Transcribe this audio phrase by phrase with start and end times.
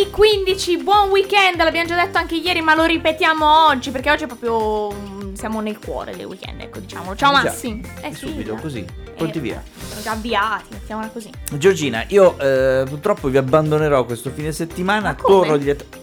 [0.00, 4.24] venerdì 15, buon weekend, l'abbiamo già detto anche ieri ma lo ripetiamo oggi perché oggi
[4.24, 7.16] è proprio mm, siamo nel cuore del weekend, ecco diciamolo.
[7.16, 7.80] Ciao Già, Massi.
[8.02, 8.60] Eh sì, subito già.
[8.60, 8.84] così,
[9.16, 9.62] pronti Eh, via.
[9.88, 11.30] Sono già avviati, mettiamola così.
[11.52, 15.98] Giorgina, io eh, purtroppo vi abbandonerò questo fine settimana, torno, dirett-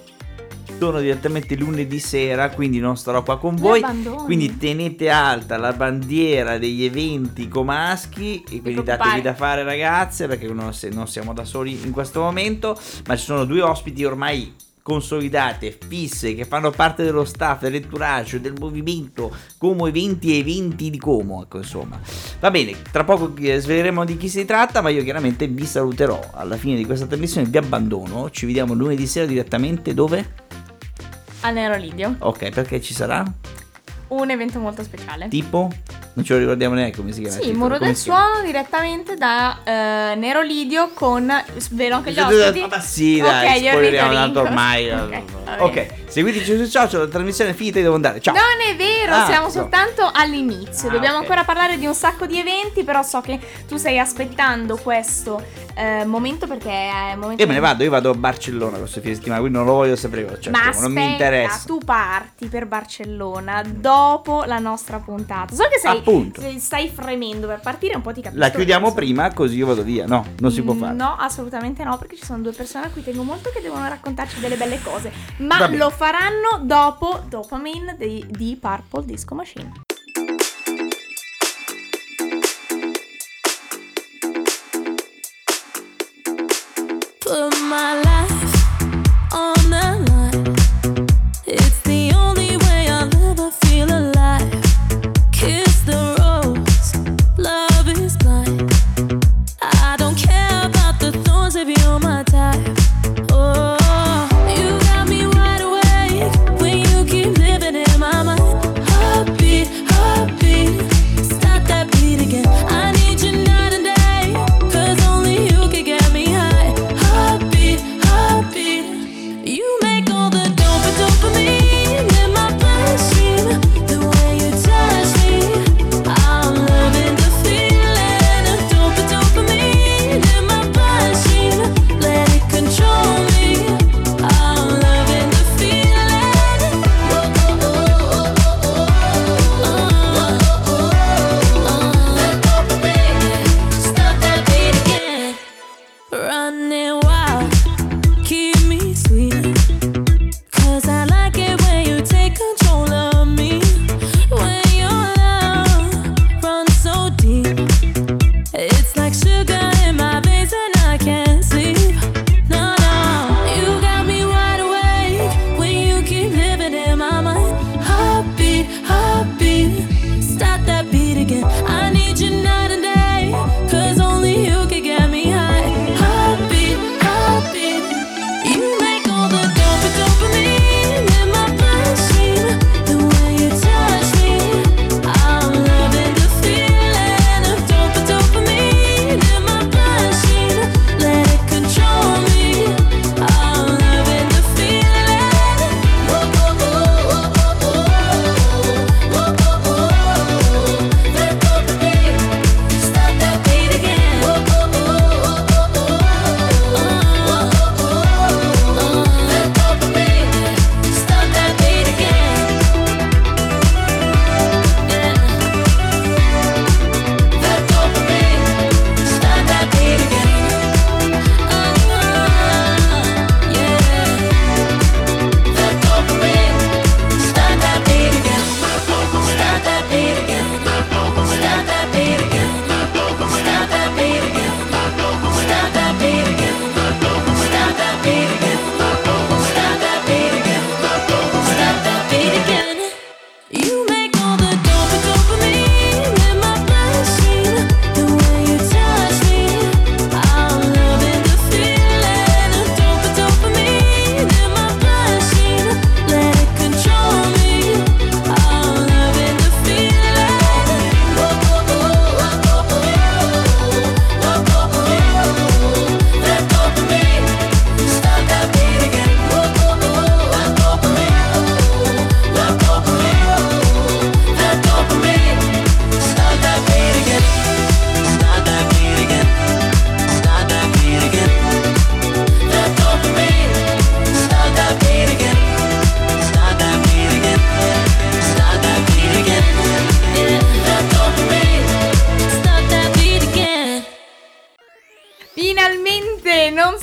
[0.77, 3.81] torno direttamente lunedì sera, quindi non starò qua con voi.
[4.25, 10.47] Quindi tenete alta la bandiera degli eventi comaschi e quindi datevi da fare ragazze perché
[10.47, 14.53] non, se- non siamo da soli in questo momento, ma ci sono due ospiti ormai
[14.87, 20.97] consolidate, fisse, che fanno parte dello staff, dell'entourage, del movimento Como Eventi e Eventi di
[20.97, 21.99] Como, ecco insomma.
[22.39, 26.29] Va bene, tra poco eh, sveleremo di chi si tratta, ma io chiaramente vi saluterò
[26.33, 30.46] alla fine di questa trasmissione, vi abbandono, ci vediamo lunedì sera direttamente dove?
[31.47, 33.23] Al Nero Lidio, Ok, perché ci sarà?
[34.09, 35.29] un evento molto speciale.
[35.29, 35.69] Tipo?
[36.17, 37.35] Non ce lo ricordiamo neanche come si chiama.
[37.35, 42.65] Sì, titolo, muro del suono direttamente da eh, Nero Lidio con svelo anche gli ospiti.
[42.67, 44.89] Ma sì, Ok, dai, io spoileriamo tanto ormai.
[44.97, 45.61] Ok, eh, va bene.
[45.61, 48.19] ok, seguiteci sui social, la trasmissione è finita e devo andare.
[48.19, 48.33] Ciao.
[48.33, 49.51] Non è vero, Ah, siamo no.
[49.51, 50.89] soltanto all'inizio.
[50.89, 51.21] Ah, Dobbiamo ok.
[51.21, 55.39] ancora parlare di un sacco di eventi, però so che tu stai aspettando questo
[55.75, 59.01] eh, momento perché è il momento Io me ne vado, io vado a Barcellona questo
[59.01, 60.37] fine settimana, quindi non lo voglio sapere.
[60.41, 61.61] Cioè, Ma non mi aspetta, interessa.
[61.67, 65.53] tu parti per Barcellona dopo la nostra puntata.
[65.53, 66.41] So che sei, Appunto.
[66.59, 68.41] stai fremendo per partire, un po' ti capisco.
[68.41, 70.05] La chiudiamo prima, così io vado via.
[70.05, 70.93] No, non si può Mm, fare.
[70.93, 74.39] No, assolutamente no, perché ci sono due persone a cui tengo molto che devono raccontarci
[74.39, 75.11] delle belle cose.
[75.37, 79.71] Ma lo faranno dopo Dopamine di, di Purple Disco Machine.
[87.21, 88.01] Put my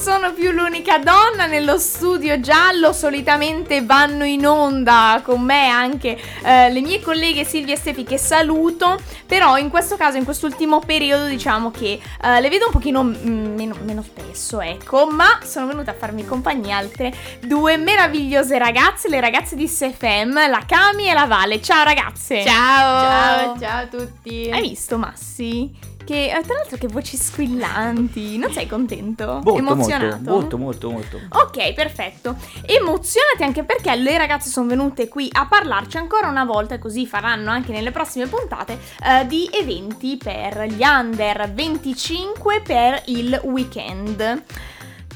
[0.05, 6.71] sono più l'unica donna nello studio giallo, solitamente vanno in onda con me anche eh,
[6.71, 11.25] le mie colleghe Silvia e Stefi che saluto, però in questo caso, in quest'ultimo periodo
[11.25, 15.93] diciamo che eh, le vedo un pochino mm, meno, meno spesso, ecco, ma sono venuta
[15.93, 17.11] a farmi compagnia altre
[17.41, 21.63] due meravigliose ragazze, le ragazze di SFM, la Cami e la Vale.
[21.63, 22.45] Ciao ragazze!
[22.45, 24.51] Ciao, ciao a tutti.
[24.53, 25.94] Hai visto Massi?
[26.05, 29.41] Che eh, tra l'altro che voci squillanti, non sei contento?
[29.43, 30.31] Molto, Emozionato?
[30.31, 31.39] molto, molto, molto, molto.
[31.39, 32.37] Ok, perfetto.
[32.67, 37.07] Emozionati anche perché le ragazze sono venute qui a parlarci ancora una volta, e così
[37.07, 44.43] faranno anche nelle prossime puntate, eh, di eventi per gli under 25 per il weekend.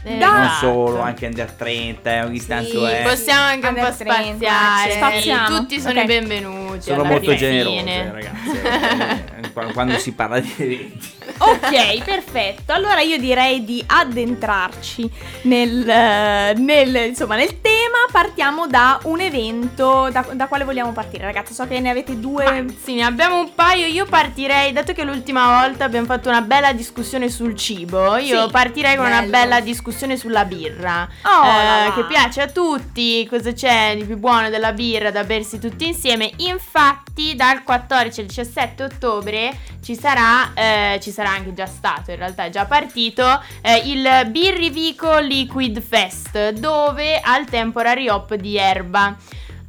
[0.05, 0.67] Eh, Da- Non esatto.
[0.67, 3.03] solo, anche under 30, eh, ogni tanto è.
[3.03, 4.91] Possiamo anche un po' Under 30, spaziare.
[4.91, 4.97] sì.
[4.97, 5.59] Spaziamo.
[5.59, 6.05] Tutti sono Ok.
[6.05, 6.81] i benvenuti.
[6.83, 7.37] Sono molto fine.
[7.37, 8.31] generose,
[9.59, 9.73] ragazze.
[9.73, 9.93] eh, quando-
[10.61, 12.73] quando Ok, perfetto.
[12.73, 15.11] Allora io direi di addentrarci
[15.43, 17.77] nel, eh, nel, insomma, nel tema.
[18.11, 20.09] Partiamo da un evento.
[20.11, 21.55] Da, da quale vogliamo partire, ragazzi?
[21.55, 22.45] So che ne avete due.
[22.63, 23.87] Ma sì, ne abbiamo un paio.
[23.87, 28.51] Io partirei, dato che l'ultima volta abbiamo fatto una bella discussione sul cibo, io Sì,
[28.51, 29.31] partirei con una bello.
[29.31, 31.09] bella discussione sulla birra.
[31.23, 33.27] Oh, eh, che piace a tutti.
[33.29, 36.31] Cosa c'è di più buono della birra da bersi tutti insieme?
[36.39, 42.17] Infatti, dal 14 al 17 ottobre ci sarà, eh, ci sarà anche già stato, in
[42.17, 49.17] realtà è già partito, eh, il Birrivico Liquid Fest, dove al Temporary Hop di Erba.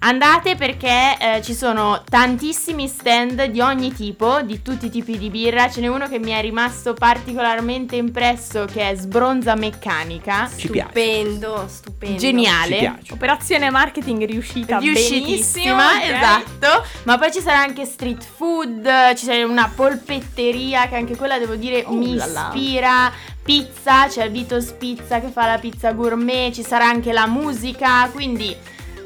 [0.01, 5.29] Andate perché eh, ci sono tantissimi stand di ogni tipo, di tutti i tipi di
[5.29, 5.69] birra.
[5.69, 10.49] Ce n'è uno che mi è rimasto particolarmente impresso che è Sbronza Meccanica.
[10.55, 10.89] Ci piace.
[10.91, 12.17] Stupendo, stupendo.
[12.17, 12.73] Geniale.
[12.75, 13.13] Ci piace.
[13.13, 15.25] Operazione marketing riuscita benissimo.
[15.25, 16.03] Riuscitissima, ok?
[16.03, 16.85] esatto.
[17.03, 21.55] Ma poi ci sarà anche street food, ci sarà una polpetteria che anche quella devo
[21.55, 22.25] dire Oh mi là.
[22.25, 23.11] ispira.
[23.43, 28.55] Pizza, c'è Vitos Pizza che fa la pizza gourmet, ci sarà anche la musica, quindi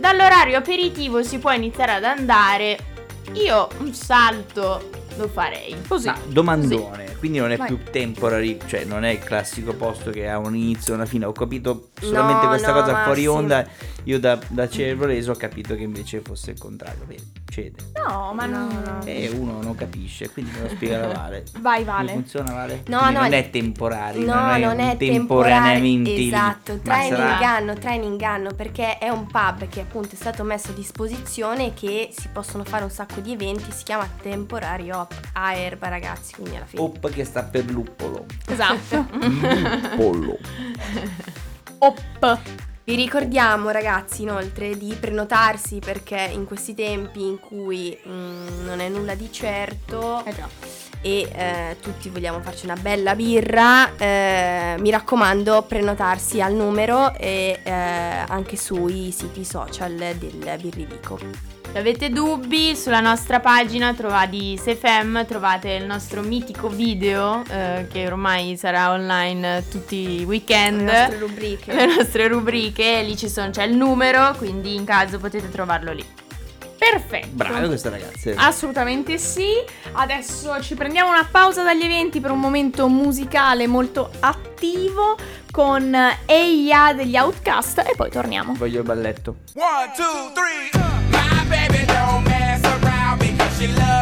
[0.03, 2.77] dall'orario aperitivo si può iniziare ad andare.
[3.35, 5.75] Io un salto lo farei.
[5.88, 6.07] Così.
[6.07, 7.68] Ma domandone, quindi non è Vai.
[7.68, 11.25] più temporary, cioè non è il classico posto che ha un inizio e una fine.
[11.25, 13.27] Ho capito solamente No, questa no, cosa fuori sì.
[13.27, 13.68] onda.
[14.06, 17.06] Io da, da cerebrolese ho capito che invece fosse il contrario.
[17.07, 17.77] Vedi, succede.
[18.06, 19.00] No, ma No, no.
[19.06, 21.44] E uno non capisce, quindi me lo spiega la Vale.
[21.60, 22.12] Vai, Come Vale.
[22.12, 22.83] funziona Vale?
[22.88, 27.15] No, Quindi no, non è temporario, No, non è, non è temporaneamente Esatto, trae in
[27.15, 30.74] sarà- inganno, trae in inganno perché è un pub che appunto è stato messo a
[30.74, 35.02] disposizione e che si possono fare un sacco di eventi, si chiama Temporary Hop
[35.33, 36.81] a Erba ragazzi, quindi alla fine.
[36.81, 38.25] Op che sta per luppolo.
[38.47, 39.05] Esatto.
[39.95, 40.38] Pollo.
[41.79, 42.39] Op.
[42.85, 48.89] Vi ricordiamo ragazzi inoltre di prenotarsi perché in questi tempi in cui mm, non è
[48.89, 50.50] nulla di certo Eh già.
[51.01, 57.62] e eh, tutti vogliamo farci una bella birra, eh, mi raccomando prenotarsi al numero e
[57.63, 61.52] eh, anche sui siti social del Birrivico.
[61.74, 63.96] Se avete dubbi, sulla nostra pagina
[64.27, 70.24] di SFM trovate il nostro mitico video eh, che ormai sarà online tutti i Le
[70.25, 70.82] weekend.
[70.82, 71.74] nostre rubriche.
[71.74, 76.06] Le nostre rubriche, lì ci sono, c'è il numero, quindi in caso potete trovarlo lì.
[76.92, 77.28] Perfetto.
[77.32, 78.36] Brave queste ragazze.
[78.36, 79.48] Assolutamente sì.
[79.94, 85.16] Adesso ci prendiamo una pausa dagli eventi per un momento musicale molto attivo
[85.50, 88.54] con Eia degli Outcast e poi torniamo.
[88.56, 89.38] Voglio il balletto.
[89.54, 90.72] One, two, three.
[91.10, 93.92] My baby don't mess around because she loves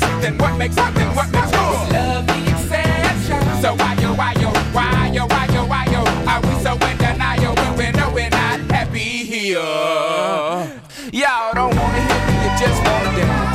[0.00, 3.62] makes, then what makes, then what makes us love the exception?
[3.62, 6.00] So why yo, why yo, why yo, why yo, why yo?
[6.28, 9.58] Are we so in denial when we know we're not happy here?
[11.12, 13.45] Y'all don't wanna hear me, you just wanna dance.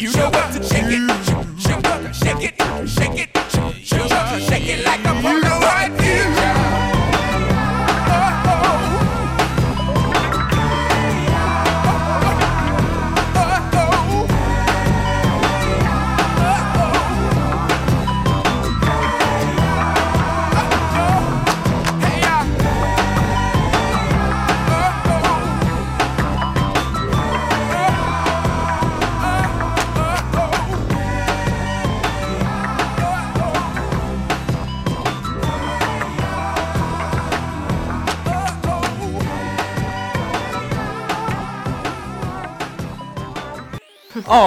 [0.00, 1.29] You know what to shake it.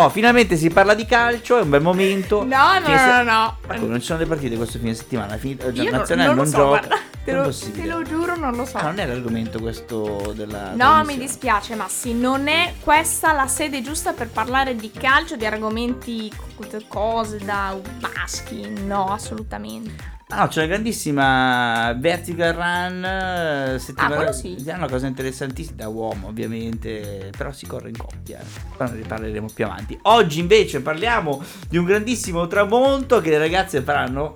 [0.10, 2.43] Finalmente si parla di calcio, è un bel momento.
[2.43, 5.38] No, no, se- no, no, come non ci sono le partite questo fine settimana?
[5.38, 6.67] Finito, Io non, nazionale non non, lo so, gioca.
[6.69, 8.77] guarda, te lo, te lo giuro, non lo so.
[8.77, 10.72] Ah, non è l'argomento questo della.
[10.74, 15.45] No, mi dispiace, Massi, non è questa la sede giusta per parlare di calcio, di
[15.45, 18.67] argomenti, co- cose da maschi.
[18.86, 20.12] No, assolutamente.
[20.36, 23.04] Ah, no, c'è una grandissima vertical run.
[23.06, 24.56] eh, settimana- Ah, quello sì.
[24.66, 27.30] È una cosa interessantissima da uomo, ovviamente.
[27.38, 28.40] Però si corre in coppia.
[28.78, 29.98] Poi ne parleremo più avanti.
[30.04, 34.36] Oggi invece parliamo di un grandissimo tramonto che le ragazze faranno.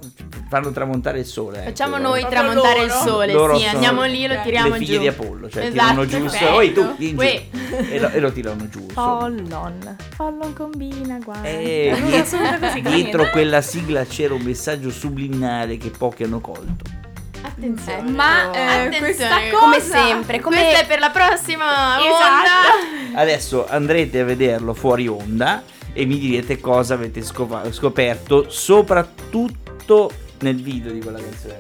[0.49, 1.57] Fanno tramontare il sole.
[1.57, 1.67] ecco.
[1.69, 3.01] Facciamo noi Proprio tramontare il loro.
[3.05, 4.99] sole, Loro sì, andiamo lì e lo tiriamo le figlie giù.
[5.01, 6.21] di Apollo, cioè Esatto, tirano giù.
[6.21, 6.53] perfetto.
[6.53, 7.19] Oi, tu, giù.
[7.19, 8.85] E lo, e lo tirano giù.
[8.85, 9.95] Pollon.
[10.15, 11.47] Pollon combina, guarda.
[11.49, 11.93] Eh,
[12.81, 16.83] dietro quella sigla c'era un messaggio subliminale che pochi hanno colto.
[17.41, 18.09] Attenzione.
[18.11, 22.13] Ma eh, Attenzione, questa cosa come sempre, come- Questa è per la prossima Esatto.
[23.11, 23.19] onda.
[23.21, 25.63] Adesso andrete a vederlo fuori onda
[25.93, 31.59] e mi direte cosa avete scova- scoperto, soprattutto nel video di quella canzone.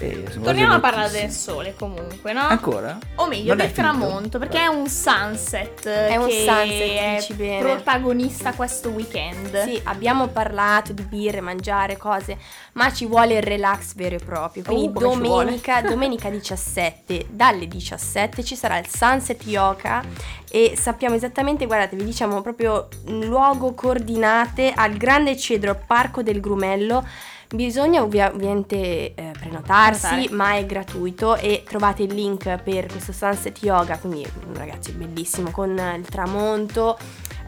[0.00, 2.42] Eh, Torniamo a parlare del sole comunque, no?
[2.42, 2.98] Ancora?
[3.16, 5.88] O meglio, Non del tramonto, perché è un sunset.
[5.88, 7.60] È un che sunset, è dici bene.
[7.60, 9.64] protagonista questo weekend.
[9.64, 12.38] Sì, abbiamo parlato di birre, mangiare, cose,
[12.74, 14.62] ma ci vuole il relax vero e proprio.
[14.62, 20.02] Quindi Uh, domenica, domenica 17, dalle 17 ci sarà il Sunset Yoga
[20.50, 26.40] e sappiamo esattamente, guardate, vi diciamo proprio un luogo coordinate al Grande Cedro Parco del
[26.40, 27.04] Grumello.
[27.50, 30.34] Bisogna ovvia- ovviamente eh, prenotarsi, Prenotare.
[30.36, 35.70] ma è gratuito e trovate il link per questo Sunset Yoga, quindi ragazzi bellissimo con
[35.70, 36.98] il tramonto.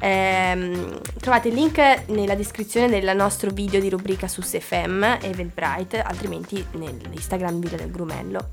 [0.02, 6.00] Ehm, trovate il link nella descrizione del nostro video di rubrica su SFM e Velbright,
[6.02, 8.48] altrimenti nell'Instagram Villa del Grumello.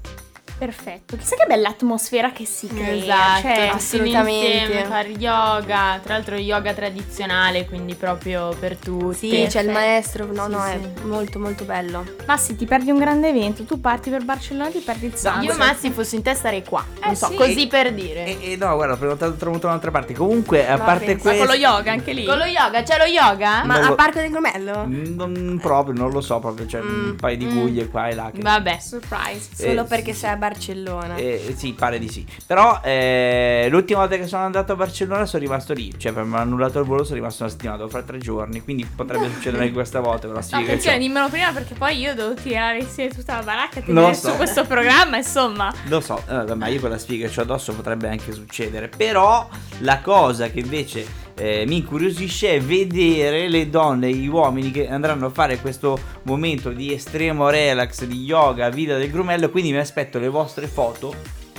[0.58, 1.18] Perfetto.
[1.18, 2.92] Chissà che bella atmosfera che si crea.
[2.94, 4.48] Esatto, Cioè, assolutamente.
[4.58, 9.30] Insieme, fare yoga, tra l'altro yoga tradizionale, quindi proprio per tutti.
[9.30, 10.72] Sì, c'è il maestro, no, Sì, no, sì.
[10.72, 12.04] è molto molto bello.
[12.26, 13.64] ma sì, ti perdi un grande evento.
[13.64, 15.44] Tu parti per Barcellona e ti perdi il sunset.
[15.44, 17.36] Io Massi fossi in te sarei qua, non Eh, so, sì.
[17.36, 18.26] così per dire.
[18.26, 20.14] E, e no, guarda, ho prenotato tramonto da un'altra parte.
[20.14, 21.46] Comunque, a Ma parte pensa, Ma questo...
[21.46, 22.26] con lo yoga anche lì.
[22.26, 23.64] Con lo yoga, c'è lo yoga?
[23.64, 24.86] Ma Non a lo- Parco del Grumello?
[24.88, 27.60] Non proprio, non lo so, proprio c'è un Mm, paio di mm.
[27.60, 28.32] guglie qua e là.
[28.34, 28.42] Che...
[28.42, 28.78] Vabbè.
[28.80, 29.50] Surprise.
[29.54, 30.40] Solo Eh, perché sì, sei a sì.
[30.48, 31.16] Barcellona.
[31.16, 32.26] Eh, sì, pare di sì.
[32.46, 35.94] Però eh, l'ultima volta che sono andato a Barcellona sono rimasto lì.
[35.98, 38.62] Cioè, mi hanno annullato il volo, sono rimasto una settimana, devo fare tre giorni.
[38.64, 40.28] Quindi potrebbe succedere anche questa volta.
[40.28, 44.14] Però No, attenzione, dimmelo prima perché poi io devo tirare insieme tutta la baracca e
[44.14, 44.30] so.
[44.30, 45.74] su questo programma, insomma.
[45.88, 48.90] Lo so, eh, ma io con la sfiga che ho addosso potrebbe anche succedere.
[48.96, 49.48] Però
[49.80, 55.28] la cosa che invece eh, mi incuriosisce vedere le donne e gli uomini che andranno
[55.28, 59.50] a fare questo momento di estremo relax, di yoga, vita del grumello.
[59.50, 61.14] Quindi mi aspetto le vostre foto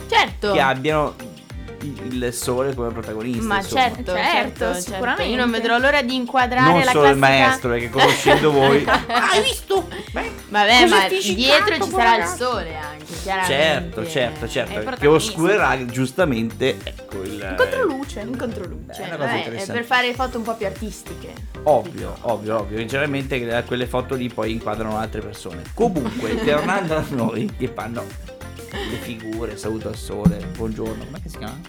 [0.09, 0.53] Certo.
[0.53, 1.15] che abbiano
[1.83, 3.43] il sole come protagonista.
[3.47, 3.81] Ma insomma.
[3.83, 4.81] certo, Certo, certo, certo.
[4.81, 5.23] sicuramente.
[5.25, 8.85] Io non vedrò l'ora di inquadrare Non la solo il maestro, perché conoscendo voi.
[8.87, 9.87] Hai visto?
[10.13, 12.37] Beh, Vabbè, ma dietro ci sarà il ragazzi?
[12.37, 13.55] sole anche, chiaramente.
[13.55, 14.91] Certo, certo, certo.
[14.99, 17.33] Che oscurerà giustamente ecco il.
[17.35, 18.21] In controluce.
[18.21, 18.85] In controluce.
[18.87, 21.33] Beh, è una cosa Vabbè, per fare foto un po' più artistiche.
[21.65, 22.79] Ovvio, ovvio, ovvio.
[22.85, 25.63] Generalmente quelle foto lì poi inquadrano altre persone.
[25.75, 28.05] Comunque, tornando a noi che fanno
[28.89, 31.61] le figure, saluto al sole, buongiorno, come si chiama?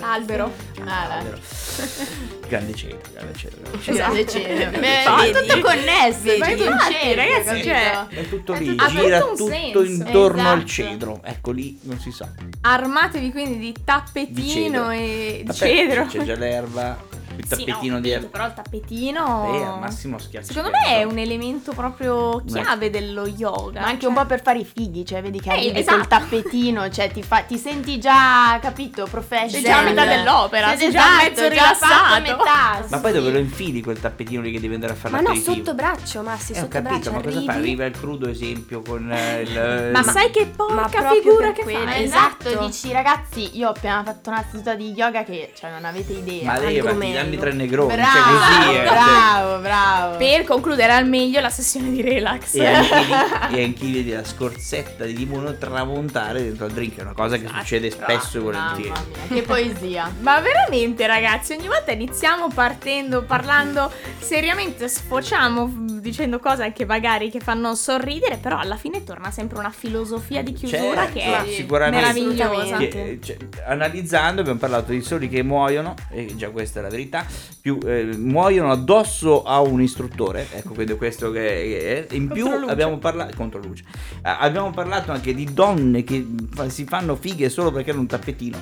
[0.00, 0.52] Albero.
[0.84, 1.38] Ah, Albero.
[2.48, 3.56] Grande cielo, grande cielo.
[3.60, 3.96] grande cielo.
[3.96, 4.86] Grande cielo.
[4.86, 5.22] Esatto.
[5.22, 6.18] È tutto connesso.
[6.22, 6.40] Vedi?
[6.40, 10.40] Vedi, un cerchio, ragazzi, cioè- È tutto È lì, tutto- ha gira tutto tutto intorno
[10.48, 10.66] al Esatto.
[10.66, 11.20] cedro.
[11.24, 12.28] Ecco lì, non si sa.
[12.62, 14.90] Armatevi quindi di tappetino Di cedro.
[14.90, 16.06] e Vabbè, cedro.
[16.06, 16.98] C'è già l'erba,
[17.38, 18.18] il Sì, tappetino no, di.
[18.30, 19.54] Però il tappetino.
[19.54, 20.46] Eh, al massimo schiacci.
[20.52, 23.80] Secondo me è un elemento proprio chiave dello yoga.
[23.80, 25.96] Ma anche cioè- un po' per fare i fighi, cioè vedi che Eh, arrivi esatto.
[25.98, 29.50] col tappetino, cioè ti, fa- ti senti già, capito, professional.
[29.50, 32.20] Sei già a metà dell'opera, Sì, sei già esatto, mezzo rilassato.
[32.20, 33.18] metà, Ma poi sì.
[33.18, 35.54] dove lo infili quel tappetino lì che devi andare a fare Ma no, l'aperitivo?
[35.56, 37.12] sotto braccio, Massi, Eh, ho sotto capito, braccio.
[37.12, 37.46] ma cosa arrivi.
[37.46, 37.52] fa?
[37.52, 39.90] Arriva il crudo esempio con eh, il...
[39.92, 41.96] Ma sai che Ma porca figura che quello, fa?
[41.98, 42.66] Esatto, Esatto.
[42.66, 46.44] dici ragazzi, io ho appena fatto una seduta di yoga che cioè non avete idea.
[46.44, 47.18] Ma levati, Argomello.
[47.28, 50.16] Dammi tre negroni, bravo, cioè così eh, bravo, bravo.
[50.16, 52.54] Per concludere al meglio la sessione di relax.
[52.54, 57.36] E anche lì, e la scorzetta di limone tramontare dentro al drink, è una cosa
[57.36, 58.88] che succede spesso e volentieri.
[58.88, 60.12] Mamma mia, che poesia.
[60.20, 67.40] Ma veramente ragazzi, ogni volta iniziamo partendo, parlando seriamente, sfociamo dicendo cose anche magari che
[67.40, 72.00] fanno sorridere, però alla fine torna sempre una filosofia di chiusura Certo, che è sicuramente.
[72.22, 72.76] meravigliosa.
[72.78, 76.88] Che, eh, cioè, analizzando abbiamo parlato di soli che muoiono, e già questa è la
[76.88, 77.24] verità,
[77.60, 82.72] più eh, muoiono addosso a un istruttore, ecco quindi questo che è, in più Controluce.
[82.72, 83.84] abbiamo parlato contro luce.
[83.88, 88.06] Eh, abbiamo parlato anche di donne che fa- si fanno fighe solo perché hanno un
[88.06, 88.56] tappetino.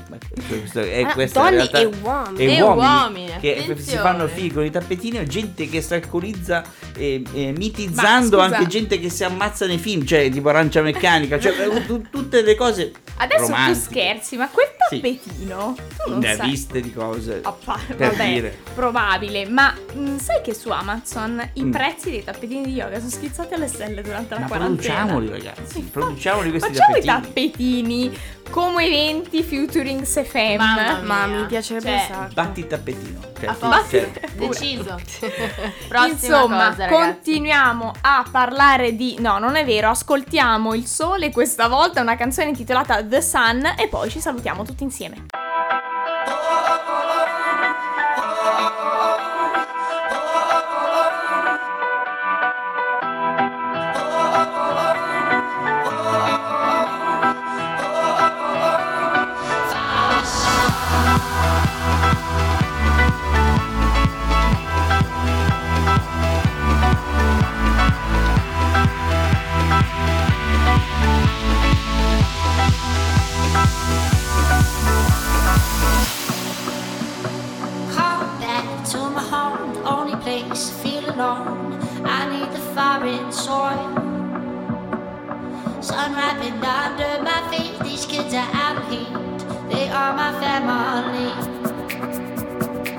[0.48, 1.78] Questo è, Ah, questa donne realtà.
[1.80, 2.38] e uomini.
[2.38, 3.80] E E uomini, uomini, che attenzione.
[3.80, 6.64] si fanno fighe con i tappetini, o gente che si alcolizza
[6.96, 11.53] eh, eh, mitizzando anche gente che si ammazza nei film, cioè tipo arancia meccanica, cioè
[11.68, 13.79] eh, tu- tutte le cose Adesso romantiche.
[13.85, 15.01] tu scherzi, ma quel Sì.
[15.01, 16.51] tappetino tu non Ne ha sai.
[16.51, 17.40] viste di cose.
[17.42, 18.59] Ah, pa- Per vabbè, dire.
[18.75, 21.70] probabile, ma mh, sai che su Amazon i Mm.
[21.70, 25.05] prezzi dei tappetini di yoga sono schizzati alle stelle durante la Ma quarantena?
[25.05, 27.53] produciamoli ragazzi, Sì, produciamoli questi Facciamo i tappetini.
[28.11, 28.18] tappetini
[28.51, 30.57] come eventi featuring SFM.
[30.57, 31.40] Mamma Ma mia.
[31.40, 32.33] mi piacerebbe Cioè, sacco.
[32.35, 33.20] Batti il tappetino.
[33.40, 34.94] Cioè, A tu- cioè, Deciso.
[35.88, 37.15] Prossima Insomma, cosa, ragazzi.
[37.16, 39.16] Continuiamo a parlare di.
[39.20, 39.88] No, non è vero.
[39.88, 44.83] Ascoltiamo il sole questa volta, una canzone intitolata The Sun, e poi ci salutiamo tutti
[44.83, 45.26] insieme.
[81.18, 83.94] I need the foreign soil.
[85.81, 87.79] Sun wrapping under my feet.
[87.81, 89.09] These kids are out of heat.
[89.70, 91.33] They are my family.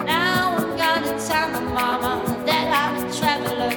[0.03, 3.73] Now I'm gonna tell my mama that I'm a traveler.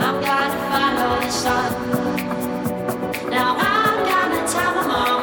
[0.00, 1.70] I'm gonna follow the sun.
[3.28, 5.15] Now I'm gonna tell my mama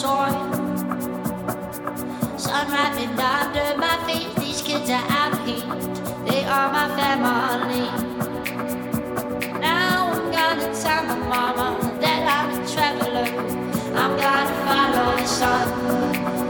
[0.00, 0.32] soil.
[2.38, 4.34] Sun wrapping under my feet.
[4.36, 5.66] These kids are out heat.
[6.26, 7.86] They are my family.
[9.60, 11.68] Now I'm gonna tell my mama
[12.00, 13.28] that I'm a traveler.
[14.00, 16.49] I'm gonna follow the sun.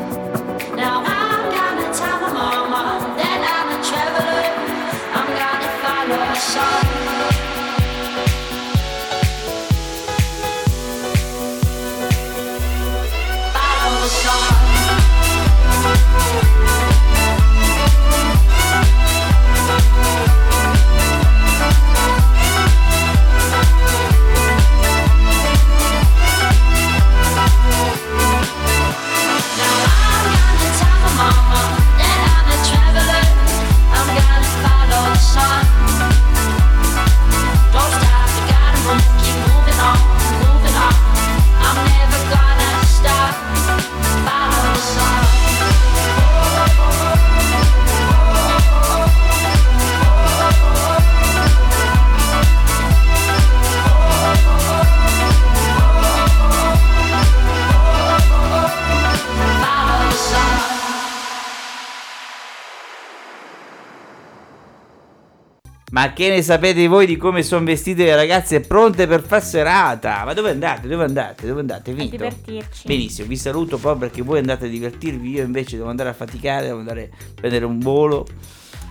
[66.01, 70.25] Ma che ne sapete voi di come sono vestite le ragazze pronte per far serata?
[70.25, 70.89] Ma dove andate?
[70.89, 71.47] Dove andate?
[71.47, 71.91] Dove andate?
[71.91, 72.17] A Finito?
[72.17, 72.87] divertirci.
[72.87, 76.65] Benissimo, vi saluto proprio perché voi andate a divertirvi, io invece devo andare a faticare,
[76.69, 78.27] devo andare a prendere un volo.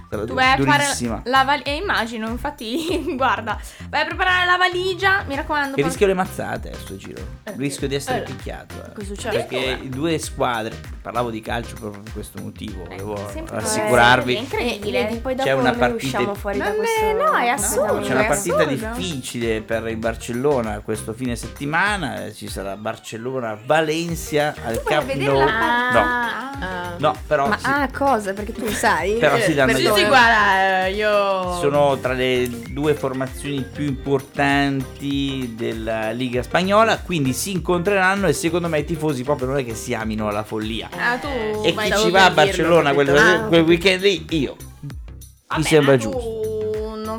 [0.09, 1.17] Tu vai a durissima.
[1.17, 1.71] fare la valigia.
[1.71, 5.23] immagino, infatti, guarda, vai a preparare la valigia.
[5.27, 5.73] Mi raccomando.
[5.75, 7.21] Che poi- rischio le mazzate a sto giro.
[7.43, 8.75] Eh, rischio di essere eh, picchiato.
[8.85, 8.93] eh.
[8.93, 9.37] cosa succede?
[9.45, 10.75] Perché due squadre,
[11.09, 14.33] parlavo di calcio proprio per questo motivo, Eh, volevo rassicurarvi.
[14.35, 15.03] È E incredibile.
[15.05, 17.99] vedi, poi C'è dopo una noi partita- usciamo fuori da questo no, è assurdo.
[18.01, 18.75] C'è una partita assurdo.
[18.95, 22.31] difficile per il Barcellona questo fine settimana.
[22.31, 25.37] Ci sarà Barcellona-Valencia al Camp Nou.
[25.39, 25.99] la partita?
[25.99, 26.27] No,
[26.61, 26.95] Ah.
[26.99, 28.33] no, però Ma sì, ah, cosa?
[28.33, 29.13] Perché tu lo sai?
[29.13, 31.57] Però si danno Sì, sì, guarda, eh, io...
[31.59, 36.99] sono tra le due formazioni più importanti della Liga Spagnola.
[36.99, 40.43] Quindi si incontreranno e secondo me i tifosi proprio non è che si amino alla
[40.43, 40.89] follia.
[41.01, 41.27] Ah, tu
[41.63, 44.25] E chi ci va a Barcellona quel, Ah, quel weekend lì?
[44.31, 44.55] Io.
[45.47, 46.38] Vabbè, Mi sembra giusto.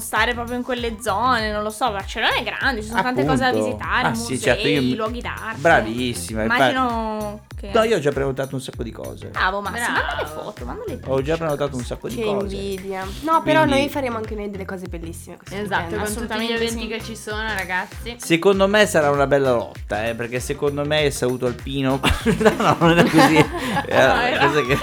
[0.00, 1.90] Non stare proprio in quelle zone, non lo so.
[1.90, 3.66] Barcellona è grande, ci sono tante cose da Appunto.
[3.66, 5.58] visitare, Ah, musei, sì, certo, io- luoghi d'arte.
[5.60, 6.42] Bravissima.
[6.44, 7.70] Immagino che.
[7.74, 9.26] No, io ho già prenotato un sacco di cose.
[9.28, 9.92] Bravo, Massimo.
[9.92, 10.00] Bravo.
[10.06, 12.54] Manda le foto, manda le Ho già prenotato un sacco di Che cose.
[12.56, 13.04] invidia.
[13.20, 15.36] No, però Quindi- noi faremo anche noi delle cose bellissime.
[15.50, 16.86] Esatto, con tutti gli assolutamente eventi sì.
[16.88, 18.16] che ci sono, ragazzi.
[18.18, 22.00] Secondo me sarà una bella lotta, eh, perché secondo me il saluto alpino.
[22.24, 23.38] no, no, non era così.
[23.90, 24.76] Era era cosa che...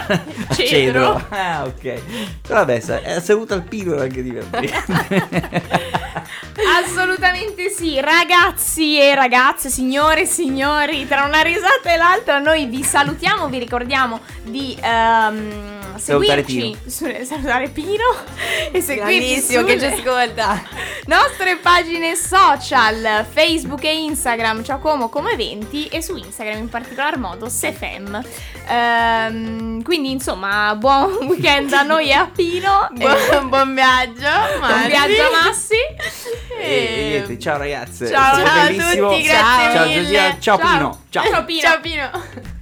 [0.54, 0.66] cedro.
[0.66, 1.26] cedro.
[1.30, 2.02] Ah, ok.
[2.42, 4.74] Però vabbè, sa- il saluto alpino era anche divertente.
[6.84, 12.84] Assolutamente sì, ragazzi e ragazze, signore e signori, tra una risata e l'altra noi vi
[12.84, 18.04] salutiamo, vi ricordiamo di Salutare seguirci sulle salutare Pino
[18.72, 20.64] e seguirci Grandissimo che ci sulle ascolta.
[21.08, 27.18] nostre pagine social, Facebook e Instagram, ciao como come eventi e su Instagram in particolar
[27.18, 28.22] modo Sefem.
[28.68, 32.88] Ehm, quindi insomma, buon weekend a noi e a Pino.
[32.92, 35.76] Buon, buon viaggio, Buon viaggio Massi.
[36.60, 38.08] e niente, ciao ragazze.
[38.10, 40.02] Ciao stato a tutti, grazie ciao mille.
[40.02, 40.72] Giorgia, ciao, Ciao.
[40.74, 41.02] Pino.
[41.10, 41.24] Ciao.
[41.30, 41.62] Ciao Pino.
[41.62, 42.56] Ciao Pino.